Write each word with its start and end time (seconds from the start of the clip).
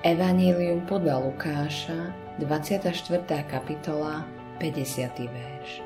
Evanílium 0.00 0.88
podľa 0.88 1.28
Lukáša, 1.28 2.16
24. 2.40 3.20
kapitola, 3.44 4.24
50. 4.56 5.28
verš. 5.28 5.84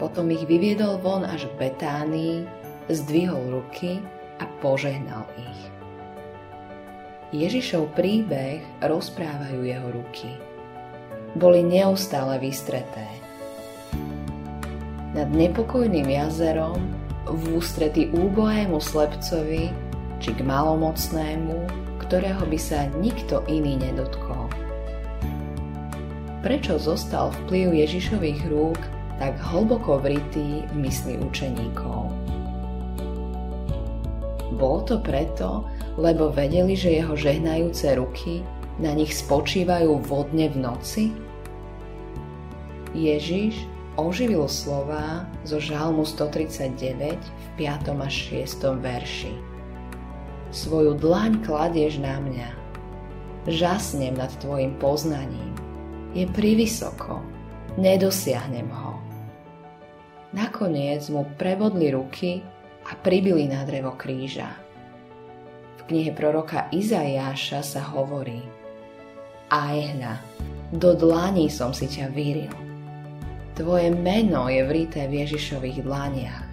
Potom 0.00 0.32
ich 0.32 0.48
vyviedol 0.48 0.96
von 1.04 1.20
až 1.28 1.44
k 1.44 1.68
Betánii, 1.68 2.48
zdvihol 2.88 3.52
ruky 3.52 4.00
a 4.40 4.48
požehnal 4.64 5.28
ich. 5.36 5.60
Ježišov 7.36 7.92
príbeh 7.92 8.64
rozprávajú 8.80 9.60
jeho 9.60 9.88
ruky. 9.92 10.32
Boli 11.36 11.60
neustále 11.60 12.40
vystreté. 12.40 13.04
Nad 15.12 15.28
nepokojným 15.36 16.08
jazerom 16.16 16.80
v 17.28 17.60
ústrety 17.60 18.08
úbohému 18.08 18.80
slepcovi 18.80 19.68
či 20.16 20.32
k 20.32 20.40
malomocnému 20.40 21.84
ktorého 22.06 22.46
by 22.46 22.58
sa 22.58 22.86
nikto 23.02 23.42
iný 23.50 23.74
nedotkol. 23.82 24.46
Prečo 26.46 26.78
zostal 26.78 27.34
vplyv 27.42 27.74
Ježišových 27.82 28.40
rúk 28.46 28.78
tak 29.18 29.34
hlboko 29.50 29.98
vrytý 29.98 30.62
v 30.70 30.74
mysli 30.86 31.18
učeníkov? 31.18 32.06
Bolo 34.54 34.80
to 34.86 35.02
preto, 35.02 35.66
lebo 35.98 36.30
vedeli, 36.30 36.78
že 36.78 37.02
jeho 37.02 37.18
žehnajúce 37.18 37.98
ruky 37.98 38.46
na 38.78 38.94
nich 38.94 39.10
spočívajú 39.10 39.98
vodne 40.06 40.46
v 40.46 40.56
noci? 40.62 41.04
Ježiš 42.94 43.66
oživil 43.98 44.46
slova 44.46 45.26
zo 45.42 45.58
Žalmu 45.58 46.06
139 46.06 47.18
v 47.18 47.46
5. 47.58 47.90
až 47.98 48.14
6. 48.46 48.78
verši 48.78 49.55
svoju 50.56 50.96
dlaň 50.96 51.44
kladieš 51.44 52.00
na 52.00 52.16
mňa. 52.16 52.48
Žasnem 53.44 54.16
nad 54.16 54.32
tvojim 54.40 54.72
poznaním. 54.80 55.52
Je 56.16 56.24
privysoko, 56.24 57.20
nedosiahnem 57.76 58.64
ho. 58.72 58.96
Nakoniec 60.32 61.04
mu 61.12 61.28
prebodli 61.36 61.92
ruky 61.92 62.40
a 62.88 62.96
pribili 62.96 63.44
na 63.44 63.68
drevo 63.68 63.92
kríža. 64.00 64.48
V 65.76 65.92
knihe 65.92 66.16
proroka 66.16 66.72
Izajáša 66.72 67.60
sa 67.60 67.82
hovorí 67.92 68.40
Ajhna, 69.52 70.24
do 70.74 70.96
dlaní 70.96 71.52
som 71.52 71.70
si 71.70 71.86
ťa 71.86 72.10
vyril. 72.10 72.50
Tvoje 73.54 73.94
meno 73.94 74.50
je 74.50 74.64
vrité 74.66 75.06
v 75.06 75.22
Ježišových 75.22 75.86
dlaniach. 75.86 76.44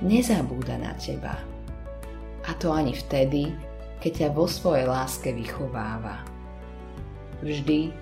Nezabúda 0.00 0.80
na 0.80 0.96
teba 0.96 1.52
a 2.46 2.50
to 2.58 2.74
ani 2.74 2.94
vtedy, 2.94 3.54
keď 4.02 4.12
ťa 4.12 4.28
vo 4.34 4.50
svojej 4.50 4.86
láske 4.90 5.30
vychováva. 5.30 6.26
Vždy, 7.42 7.94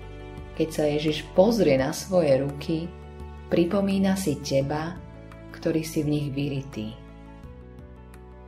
keď 0.57 0.67
sa 0.69 0.83
Ježiš 0.89 1.25
pozrie 1.37 1.77
na 1.77 1.93
svoje 1.93 2.41
ruky, 2.41 2.89
pripomína 3.49 4.17
si 4.17 4.37
teba, 4.41 4.97
ktorý 5.53 5.85
si 5.85 6.01
v 6.01 6.09
nich 6.09 6.27
vyritý. 6.33 6.93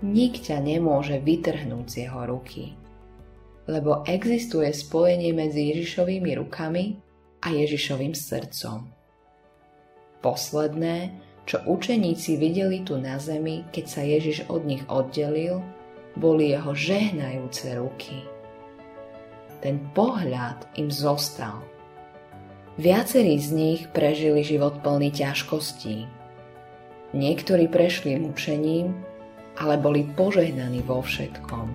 Nik 0.03 0.43
ťa 0.43 0.59
nemôže 0.59 1.21
vytrhnúť 1.21 1.85
z 1.87 1.95
jeho 2.05 2.21
ruky, 2.27 2.75
lebo 3.69 4.03
existuje 4.03 4.73
spojenie 4.75 5.31
medzi 5.31 5.71
Ježišovými 5.71 6.31
rukami 6.43 6.99
a 7.39 7.47
Ježišovým 7.53 8.11
srdcom. 8.11 8.91
Posledné, 10.19 10.97
čo 11.43 11.59
učeníci 11.63 12.39
videli 12.39 12.83
tu 12.83 12.99
na 12.99 13.19
zemi, 13.19 13.67
keď 13.71 13.85
sa 13.87 14.01
Ježiš 14.03 14.47
od 14.47 14.63
nich 14.63 14.83
oddelil, 14.87 15.63
boli 16.17 16.53
jeho 16.53 16.73
žehnajúce 16.73 17.73
ruky. 17.77 18.21
Ten 19.63 19.79
pohľad 19.95 20.67
im 20.75 20.91
zostal. 20.91 21.63
Viacerí 22.75 23.37
z 23.37 23.49
nich 23.53 23.81
prežili 23.93 24.41
život 24.41 24.81
plný 24.81 25.13
ťažkostí. 25.13 26.09
Niektorí 27.13 27.69
prešli 27.69 28.17
mučením, 28.17 28.97
ale 29.61 29.77
boli 29.77 30.09
požehnaní 30.17 30.81
vo 30.81 31.05
všetkom. 31.05 31.69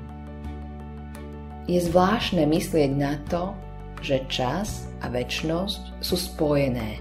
Je 1.70 1.78
zvláštne 1.78 2.42
myslieť 2.50 2.90
na 2.98 3.14
to, 3.30 3.54
že 4.02 4.26
čas 4.26 4.90
a 4.98 5.06
väčnosť 5.06 6.02
sú 6.02 6.16
spojené. 6.18 6.98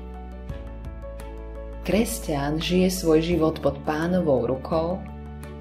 Kresťan 1.88 2.60
žije 2.60 2.92
svoj 2.92 3.24
život 3.24 3.56
pod 3.64 3.80
pánovou 3.88 4.44
rukou 4.44 5.00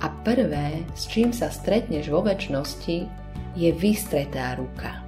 a 0.00 0.12
prvé, 0.24 0.84
s 0.92 1.08
čím 1.08 1.32
sa 1.32 1.48
stretneš 1.48 2.12
vo 2.12 2.20
väčšnosti, 2.20 3.08
je 3.56 3.70
vystretá 3.72 4.52
ruka. 4.60 5.00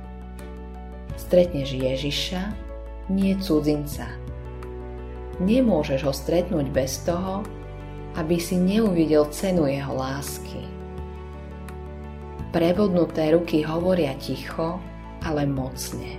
Stretneš 1.20 1.76
Ježiša, 1.76 2.42
nie 3.12 3.36
cudzinca. 3.36 4.08
Nemôžeš 5.44 6.00
ho 6.08 6.12
stretnúť 6.12 6.66
bez 6.72 7.04
toho, 7.04 7.44
aby 8.16 8.40
si 8.40 8.56
neuvidel 8.56 9.28
cenu 9.28 9.68
jeho 9.68 9.92
lásky. 9.92 10.64
Prebodnuté 12.48 13.36
ruky 13.36 13.60
hovoria 13.60 14.16
ticho, 14.16 14.80
ale 15.20 15.44
mocne. 15.44 16.16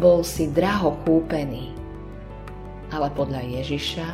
Bol 0.00 0.24
si 0.24 0.48
draho 0.48 0.96
kúpený, 1.04 1.76
ale 2.88 3.12
podľa 3.12 3.44
Ježiša 3.60 4.08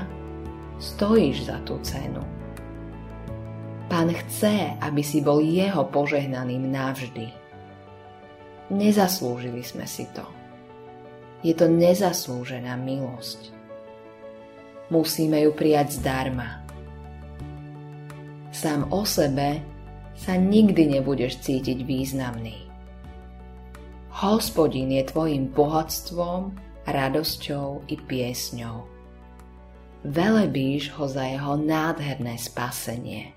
stojíš 0.83 1.47
za 1.47 1.63
tú 1.63 1.79
cenu. 1.87 2.36
Pán 3.87 4.11
chce, 4.11 4.75
aby 4.83 5.03
si 5.07 5.23
bol 5.23 5.39
jeho 5.39 5.87
požehnaným 5.87 6.67
navždy. 6.75 7.31
Nezaslúžili 8.75 9.63
sme 9.63 9.87
si 9.87 10.11
to. 10.11 10.27
Je 11.47 11.55
to 11.55 11.71
nezaslúžená 11.71 12.75
milosť. 12.75 13.55
Musíme 14.91 15.39
ju 15.47 15.55
prijať 15.55 16.03
zdarma. 16.03 16.67
Sám 18.51 18.91
o 18.91 19.07
sebe 19.07 19.63
sa 20.19 20.35
nikdy 20.35 20.99
nebudeš 20.99 21.39
cítiť 21.47 21.87
významný. 21.87 22.67
Hospodin 24.17 24.91
je 24.97 25.05
tvojim 25.13 25.53
bohatstvom, 25.53 26.57
radosťou 26.89 27.85
i 27.87 28.01
piesňou. 28.01 28.89
Velebíš 30.09 30.97
ho 30.97 31.05
za 31.05 31.29
jeho 31.29 31.61
nádherné 31.61 32.41
spasenie. 32.41 33.37